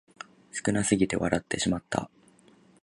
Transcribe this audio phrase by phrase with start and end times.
[0.51, 2.09] 少なすぎて笑ってしまった